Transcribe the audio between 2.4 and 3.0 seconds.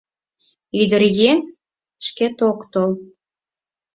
ок тол.